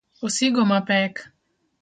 [0.25, 1.13] osigo mapek.